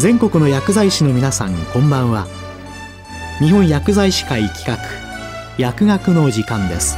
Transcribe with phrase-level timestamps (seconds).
[0.00, 2.26] 全国の薬剤師の皆さんこんばんは。
[3.38, 4.78] 日本薬剤師会企画
[5.58, 6.96] 薬学の時間です。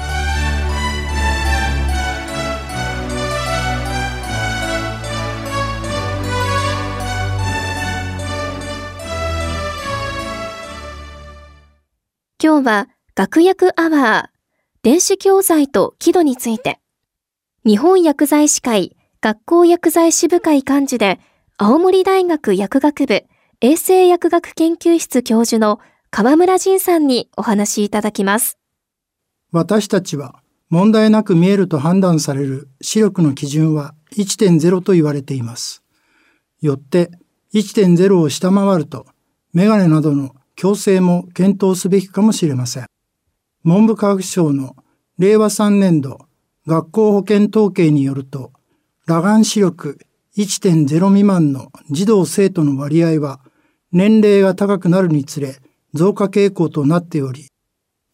[12.41, 16.79] 今日は学薬アワー電子教材と輝度について。
[17.67, 21.19] 日本薬剤師会学校薬剤師部会幹事で
[21.65, 23.25] 青森大学薬学部
[23.61, 25.79] 衛生薬学研究室教授の
[26.11, 28.59] 河村仁さんにお話いただきます。
[29.53, 35.85] 私たちは問題なく見えると判断される視力の基準は1.0と言われています。
[36.61, 37.13] よって
[37.55, 39.07] 1.0を下回ると
[39.53, 42.87] メガネなどの矯正も検討すべきかもしれません。
[43.63, 44.75] 文部科学省の
[45.17, 46.27] 令和3年度
[46.67, 48.51] 学校保健統計によると、
[49.07, 50.01] 裸眼視力
[50.37, 53.41] 1.0未満の児童生徒の割合は
[53.93, 55.57] 年齢が高くなるにつれ
[55.93, 57.49] 増加傾向となっており、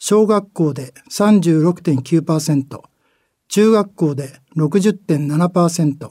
[0.00, 2.80] 小学校で36.9%、
[3.46, 6.10] 中学校で60.7%、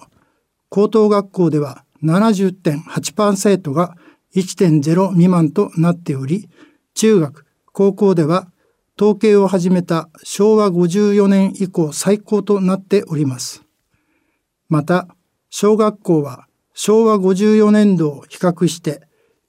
[0.69, 3.97] 高等学校では70.8%が
[4.33, 6.47] 1.0未満となっており、
[6.94, 8.50] 中学、高校では
[8.97, 13.63] 統計を始めた昭和54年以降最高となっております。
[14.69, 15.09] また、
[15.50, 19.02] 小学校は昭和54年度を比較して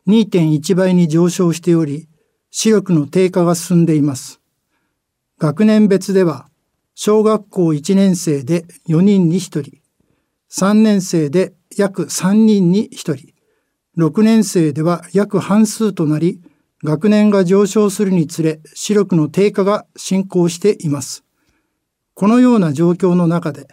[0.06, 2.08] 2.1倍に上昇しており、
[2.50, 4.40] 視力の低下が進んでいます。
[5.38, 6.48] 学年別では、
[6.94, 9.78] 小学校1年生で4人に1人、
[10.50, 13.34] 3年生で約3人に1人、
[13.98, 16.40] 6年生では約半数となり、
[16.82, 21.24] 学年が上昇するにつれ視力の低下が進行しています。
[22.14, 23.68] このような状況の中で、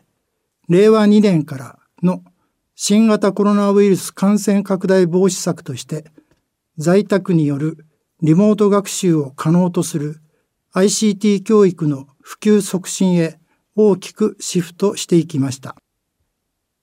[0.68, 2.24] 令和2年からの
[2.76, 6.06] 新型コロナウイルス感染拡大防止策として、
[6.78, 7.86] 在宅による
[8.22, 10.22] リモート学習を可能とする
[10.74, 13.40] ICT 教育の普及促進へ
[13.76, 15.76] 大きくシフトしていきました。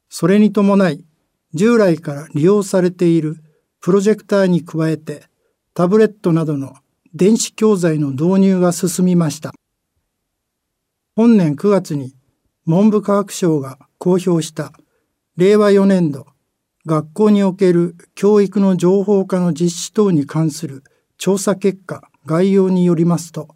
[0.09, 1.05] それに伴い、
[1.55, 3.43] 従来から利用されている
[3.81, 5.25] プロジェクターに加えて、
[5.75, 6.75] タブレットなどの
[7.15, 9.53] 電子教材の導入が進みました。
[11.15, 12.15] 本年9月に
[12.65, 14.73] 文部科学省が公表した
[15.37, 16.27] 令和4年度
[16.85, 20.83] 学校における教育の情報化の実施等に関する
[21.17, 23.49] 調査結果概要によりますと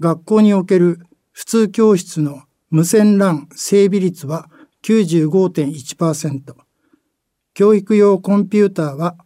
[0.00, 1.00] 学校における
[1.32, 4.48] 普通教室の無線 LAN 整備率は
[4.82, 6.54] 95.1%
[7.54, 9.16] 教育用コンピューターは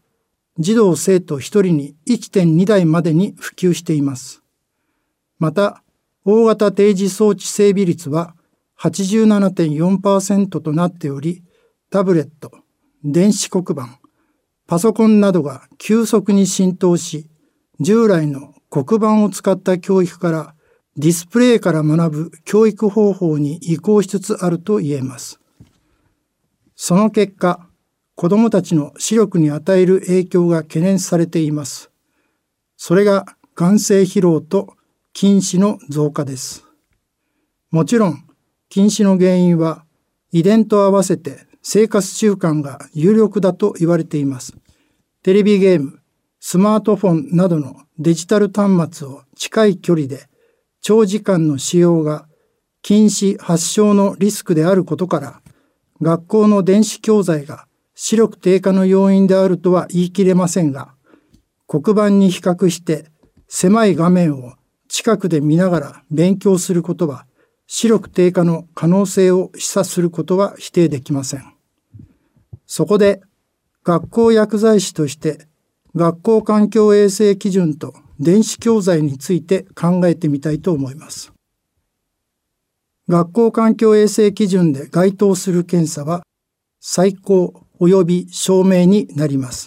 [0.59, 4.43] 児童生徒1人に1.2台までに普及しています。
[5.39, 5.85] また、
[6.25, 8.35] 大型定時装置整備率は
[8.81, 11.45] 87.4%となっており、
[11.91, 12.53] タブレット、
[13.03, 13.99] 電子黒板、
[14.67, 17.31] パソコンなどが急速に浸透し、
[17.81, 20.55] 従来の黒板を使った教育から
[20.99, 25.41] ディスプレイから学ぶ教育方法に移行しつつあると言えます。
[26.77, 27.67] その結果、
[28.17, 31.91] 子供たちの視力に与える影響が懸念されています。
[32.77, 34.75] それが眼性疲労と
[35.15, 36.67] 近視の増加です。
[37.71, 38.25] もちろん、
[38.69, 39.87] 近視の原因は
[40.33, 44.55] 遺伝と合わせて生活習慣が有力だと言われています。
[45.23, 46.01] テレビゲーム、
[46.41, 50.29] スマートフォンなどのデジタル端末を近い距離で
[50.81, 52.27] 長時間の使用が
[52.83, 55.43] 近視発症のリスクであることから
[56.01, 60.95] 学校の電子教材が視力低下の要因であるとは言い切れませんが、
[61.67, 63.07] 黒板に比較して
[63.49, 64.55] 狭い画面を
[64.89, 67.27] 近くで見ながら勉強することは
[67.71, 71.45] 視力低下の可能性を示唆することは否定できません。
[72.67, 73.21] そこで
[73.85, 75.47] 学校薬剤師として
[75.95, 81.31] 学校環境衛生基準と電子教材について考えてみたいと思います。
[83.07, 86.23] 学校環境衛生基準で該当する検査は
[86.81, 89.67] 最高及び証明になります。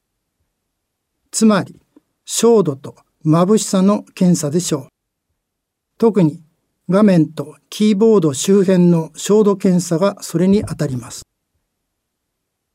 [1.30, 1.80] つまり、
[2.26, 4.88] 照度と眩しさの検査でしょう。
[5.98, 6.44] 特に
[6.92, 11.26] 画面とキーボード周辺の照度検査がそれにあたります。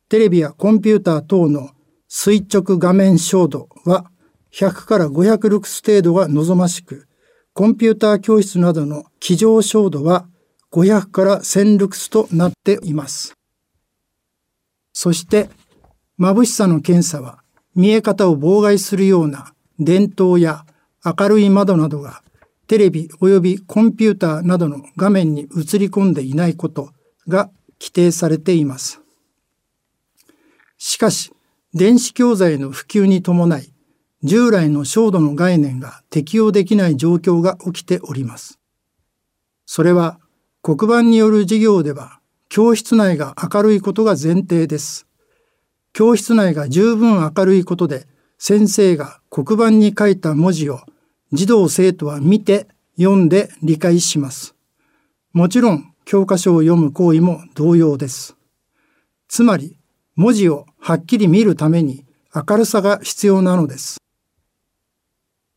[0.09, 1.71] テレビやコンピューター等の
[2.09, 4.11] 垂直画面照度は
[4.53, 7.07] 100から500ルクス程度が望ましく、
[7.53, 10.27] コンピューター教室などの机上照度は
[10.73, 13.35] 500から1000ルクスとなっています。
[14.93, 15.51] そして
[16.19, 17.43] 眩しさの検査は
[17.75, 20.65] 見え方を妨害するような電灯や
[21.05, 22.23] 明るい窓などが
[22.67, 26.91] テレビ及びコンピューターなどの画面に映り込んでいないこと
[27.29, 29.01] が規定されています。
[30.79, 31.33] しかし、
[31.75, 33.73] 電子教材の普及に伴い、
[34.23, 38.59] 従来の照度の概念が適用できない状況が起きております。
[39.67, 40.19] それは
[40.62, 45.07] 黒板による授業では教室内が明るいことが前提です。
[45.93, 48.07] 教室内が十分明るいことで
[48.39, 50.81] 先生が黒板に書いた文字を
[51.32, 54.55] 児童生徒は見て読んで理解します。
[55.32, 58.37] もちろん教科書を読む行為も同様です。
[59.28, 59.76] つまり
[60.14, 63.99] 文字をはっきり見るために明るさが必要なのです。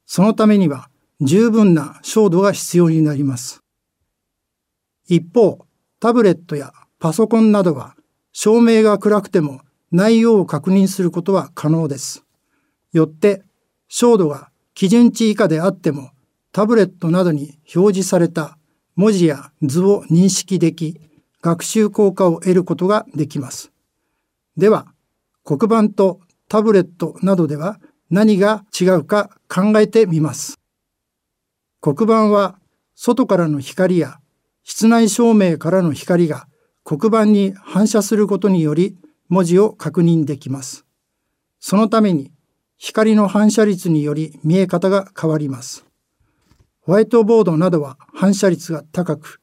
[0.06, 0.89] そのためには
[1.21, 3.62] 十分な照度が必要になります。
[5.07, 5.66] 一方、
[6.00, 7.95] タブレットやパソコンなどは
[8.31, 9.62] 照明が暗くても
[9.92, 12.24] 内容を確認することは可能です。
[12.92, 13.44] よって
[13.88, 14.49] 照度が
[14.80, 16.12] 基準値以下であっても
[16.54, 18.58] タブレットなどに表示された
[18.96, 21.02] 文字や図を認識でき
[21.42, 23.74] 学習効果を得ることができます。
[24.56, 24.88] では
[25.44, 30.58] 黒板とタブレットなどでは何が違うか考えてみます。
[31.81, 32.58] 黒板は
[32.96, 34.22] 外からの光や
[34.64, 36.48] 室内照明からの光が
[36.86, 38.96] 黒板に反射することにより
[39.28, 40.86] 文字を確認できます。
[41.60, 42.31] そのために
[42.81, 45.86] 光の反射率により見え方が変わります。
[46.80, 49.42] ホワイトボードなどは反射率が高く、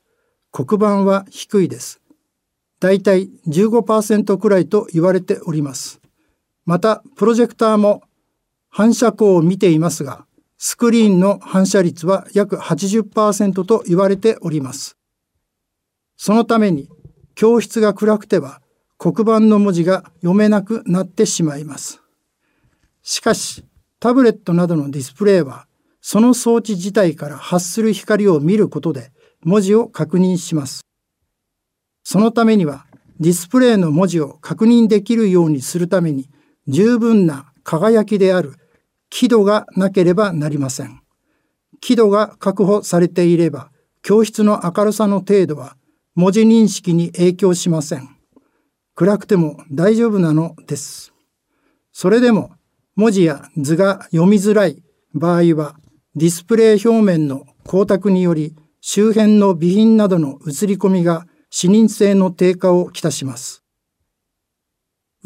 [0.50, 2.00] 黒板は低いです。
[2.81, 6.00] だいたい15%くらいと言われております。
[6.65, 8.03] また、プロジェクターも
[8.71, 10.25] 反射光を見ていますが、
[10.56, 14.97] スクリーンの反射率は約80%と言われております。
[16.17, 16.88] そのために、
[17.35, 18.62] 教室が暗くては
[18.97, 22.00] 黒板の文字が読めなくなってしまいます。
[23.08, 23.64] しかし、
[24.00, 25.69] タブレットなどのディスプレイは、
[26.00, 29.12] その装置自体から発する光を見ることで
[29.44, 30.81] 文字を確認します。
[32.03, 32.85] そのためには、
[33.20, 36.29] ディスプレイの文字を確認できるようにするために、
[36.67, 38.55] 十分な輝きである
[39.09, 41.00] 輝度がなければなりません。
[41.81, 43.70] 輝度が確保されていれば、
[44.02, 45.76] 教室の明るさの程度は
[46.17, 48.17] 文字認識に影響しません。
[48.97, 51.12] 暗くても大丈夫なのです。
[51.93, 52.56] それでも
[52.97, 54.83] 文字や図が読みづらい
[55.15, 55.77] 場合は、
[56.15, 63.63] ディスプレイ表面の光沢により周辺の備品などの映り込みが視認性の低下をきたします。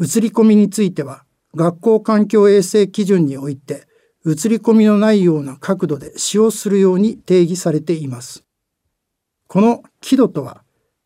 [0.01, 1.23] 映り込みについては、
[1.55, 3.87] 学校環境衛生基準において、
[4.25, 8.43] 映り込みのないような角度で使用するように定義されています。
[9.47, 10.63] この輝度とは、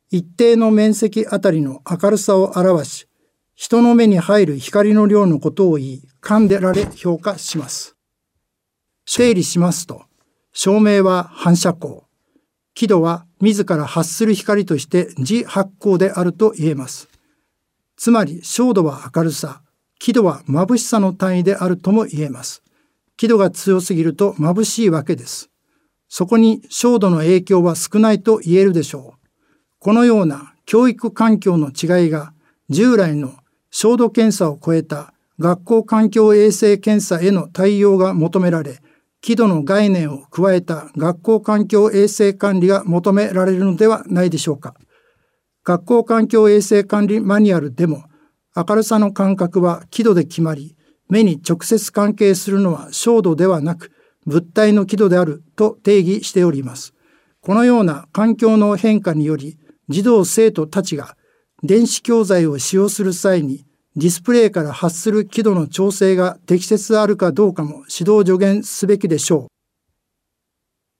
[0.10, 3.08] 一定の面積あたりの明るさを表し、
[3.56, 7.96] 人の目に入る光の量のことを言い、噛んでられ評価します。
[9.06, 10.04] 整理しますと、
[10.52, 12.02] 照明は反射光、
[12.74, 17.08] 輝度は自ら発する光として自発光であると言えます。
[17.96, 19.62] つまり、照度は明るさ、
[20.00, 22.62] 輝度は眩しさの単位であるとも言えます。
[23.16, 25.50] 輝度が強すぎると眩しいわけです。
[26.10, 29.28] そこに照度の影響は少ないと言えるでしょう。
[29.80, 32.34] このような教育環境の違いが
[32.70, 33.34] 従来の
[33.78, 38.80] 照度検査を超えた学校環境衛生検査への対応が求められ、
[39.20, 44.76] 輝度の概念を加えた学校環境衛生管理が求められるのではないでしょうか。
[45.66, 48.06] 学校環境衛生管理マニュアルでも
[48.56, 50.78] 明るさの感覚は輝度で決まり、
[51.10, 53.92] 目に直接関係するのは照度ではなく
[54.26, 56.94] 物体の輝度であると定義しております。
[57.42, 59.58] このような環境の変化により
[59.90, 61.18] 児童生徒たちが
[61.64, 63.65] 電子教材を使用する際に
[63.98, 69.48] ディスプレイから発する輝度の調整が適切であるかどうかも指導助言すべきでしょう。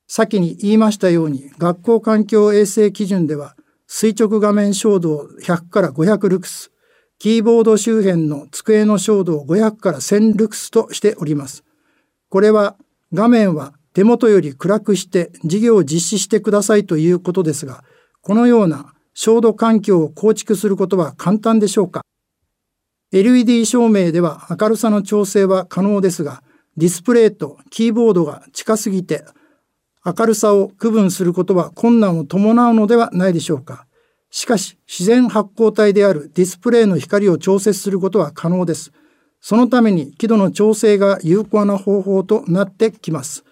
[0.08, 6.72] 先に言いましたように学校環境衛生基準では垂直画面照度100から500ルクス、
[7.20, 11.64] キーボード周辺の机の照度を500から1000ルクスとしております。
[12.30, 12.78] これは
[13.14, 17.84] 画面は手元より暗くして授業を実施してくださいということですが、
[18.22, 22.04] このような照度環境を構築することは簡単でしょうか？
[23.16, 26.44] LED 照明では明るさの調整は可能ですが、
[26.76, 29.24] ディスプレイとキーボードが近すぎて
[30.06, 33.88] 明るさを区分することは困難を伴うのではないでしょうか。
[34.32, 38.92] しかし、自然発光体であるディスプレイの光を調節することは可能です。
[39.40, 43.46] そのために輝度の調整が有効な方法となってきます。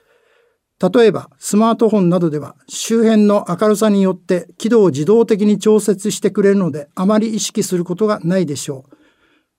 [0.93, 9.02] 例えば、スマートフォンなどでは周辺の明るさによって輝度を自動的に調節してくれるのであまり意識することがないでしょう。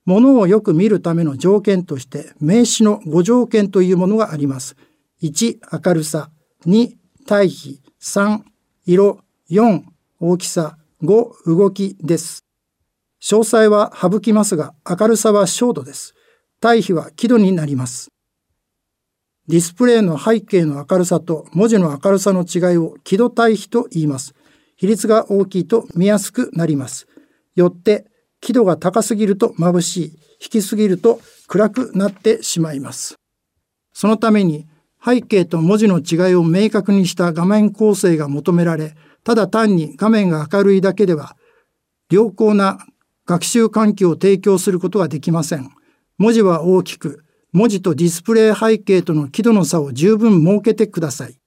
[0.05, 4.77] 物をよく見るための条件として名詞の5条件というものがあります。
[5.23, 6.31] 1、明るさ。
[6.67, 6.93] 2、
[7.27, 7.81] 対比。
[8.01, 8.41] 3、
[8.87, 9.21] 色。
[9.51, 9.83] 4、
[10.21, 10.77] 大きさ。
[11.03, 12.45] 5、動きです。
[13.23, 16.15] 詳細は省きますが、明るさは照度です。
[16.61, 18.09] 対比は輝度になります。
[19.49, 24.35] ディスプレイの背景の明るさと文字の明るさの違いを輝度対比と言います。
[24.77, 27.07] 比率が大きいと見やすくなります。
[27.55, 28.07] よって
[28.45, 30.05] 輝度が高すぎると眩しい、
[30.39, 33.15] 引きすぎると暗くなってしまいます。
[33.95, 34.67] そのために
[35.03, 41.37] 背景と文字の違いを明確にした画面構成が求められ、ただ単に画面が明るいだけでは、
[42.11, 42.79] 良好な
[43.25, 45.71] 学習環境を提供することはできません。
[46.19, 51.39] 文字は大きく、文字とディスプレイ背景との輝度の差を十分設けてください。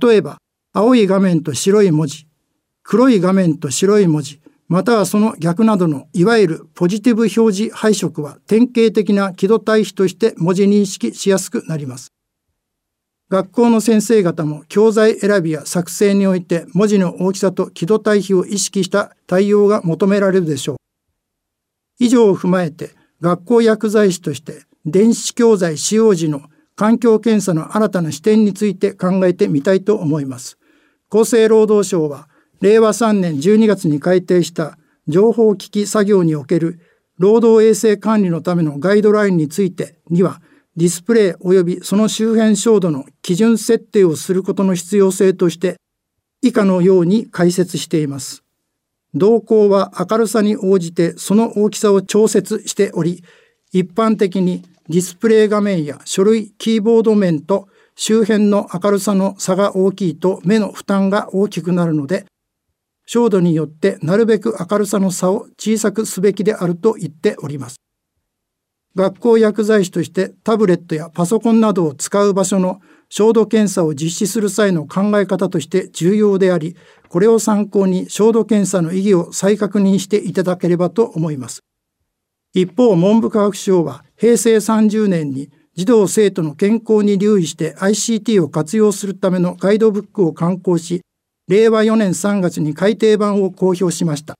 [0.00, 0.38] 例えば、
[0.72, 2.28] 青い画面と白い文字、
[2.84, 12.12] 黒い画面と白い文字、またはその逆などのいわゆるポジティブ表示配色は典型的な輝度対比として文字認識しやすくなります。
[13.28, 20.76] 学校の先生方も教材選びや作成において文字の大きさと輝度対比を意識した対応が求められるでしょう。
[21.98, 26.42] 以上を踏まえて学校薬剤師として電子教材使用時の
[26.74, 30.58] 環境検査の新たな視点について考えてみたいと思います。
[31.10, 32.28] 厚生労働省は
[32.60, 36.80] 令和3年12月に改定した情報機器作業における
[37.18, 40.40] 労働衛生管理のためのガイドラインについてには
[40.76, 45.76] ディスプレイ及びその周辺照度の基準設定をすることの必要性として
[46.42, 48.42] 以下のように解説しています。
[49.14, 53.24] 動向は明るさに応じてその大きさを調節しており、
[53.72, 62.26] 一般的にディスプレイ画面や書類、キーボード面と周辺の明るさの差が大きいと目の負担が大きくなるので、
[63.06, 67.76] 照度によってなるべく明るさの差を小さくすべきであると言っております。
[68.96, 76.76] 学校薬剤師としてタブレットやパソコンなどを使う場所の消毒検査を実施する際の考え方として重要であり、
[77.08, 81.60] これを参考に消毒検査の意義を再確認していただければと思います。
[82.54, 91.02] 一方、文部科学省は平成30年に児童生徒の健康に留意して ICT を活用するためのガイドブックを刊行し、
[91.48, 94.34] 令和4年3月に改訂版を公表しました。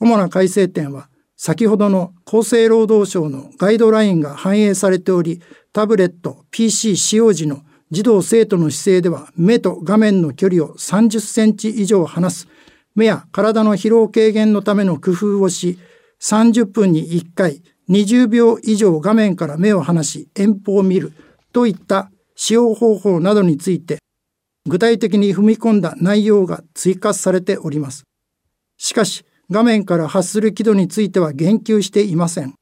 [0.00, 5.40] 主な改正点は、先ほどの厚生労働省のガイドラインが反映されており、
[5.72, 12.48] タブレット、PC 使用時の児童生徒の姿勢では目と画面の距離を30センチ以上離す、
[12.94, 15.78] 目や体の疲労軽減のための工夫をし、
[16.20, 21.12] 30分に1回20秒以上画面から目を離し遠方を見る
[21.52, 23.97] といった使用方法などについて
[24.68, 28.04] 具体的に踏み込んだ内容が追加されております。
[28.76, 32.54] しかし画面から発する輝度については言及していません。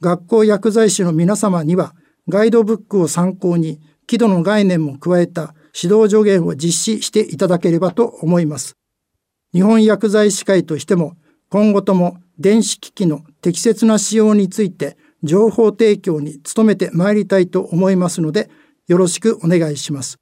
[0.00, 1.94] 学校薬剤師の皆様には
[2.28, 8.74] ガイドブックを参考に輝度の概念も加えた指導助言を実施していただければと思います。
[9.52, 11.16] 日本薬剤師会としても
[11.50, 18.50] 今後とも電子機器の適切な使用について情報提供に努めてまいりたいと思いますので
[18.86, 20.16] よろしくお願いします。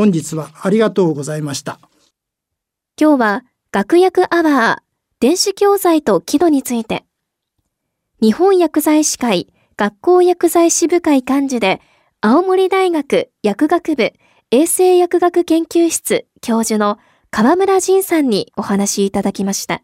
[0.00, 1.78] 本日はありがとうございました。
[2.98, 4.82] 今日は学薬アワー
[5.20, 7.04] 電子教材と輝度について、
[8.22, 11.82] 日本薬剤師会学校薬剤師部会幹事で、
[12.22, 14.14] 青森大学薬学部
[14.50, 16.98] 衛生薬学研究室教授の
[17.30, 19.82] 河村仁さんにお話いただきました。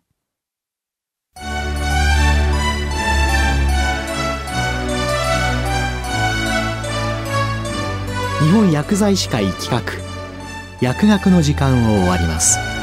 [8.41, 10.06] 日本薬剤師会企画
[10.81, 12.76] 薬学の時間を終わります。